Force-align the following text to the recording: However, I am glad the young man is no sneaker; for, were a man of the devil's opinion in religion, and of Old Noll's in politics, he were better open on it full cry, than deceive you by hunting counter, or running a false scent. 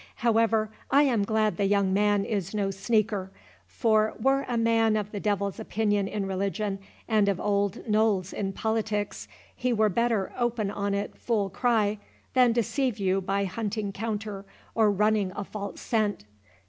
However, 0.25 0.71
I 0.89 1.03
am 1.03 1.23
glad 1.23 1.57
the 1.57 1.65
young 1.65 1.93
man 1.93 2.25
is 2.25 2.55
no 2.55 2.71
sneaker; 2.71 3.29
for, 3.67 4.15
were 4.19 4.45
a 4.47 4.57
man 4.57 4.97
of 4.97 5.11
the 5.11 5.19
devil's 5.19 5.59
opinion 5.59 6.07
in 6.07 6.25
religion, 6.25 6.79
and 7.07 7.29
of 7.29 7.39
Old 7.39 7.87
Noll's 7.87 8.33
in 8.33 8.51
politics, 8.51 9.27
he 9.55 9.71
were 9.71 9.89
better 9.89 10.33
open 10.35 10.71
on 10.71 10.95
it 10.95 11.15
full 11.19 11.51
cry, 11.51 11.99
than 12.33 12.51
deceive 12.51 12.97
you 12.97 13.21
by 13.21 13.43
hunting 13.45 13.91
counter, 13.91 14.43
or 14.73 14.89
running 14.91 15.31
a 15.35 15.43
false 15.43 15.79
scent. 15.79 16.25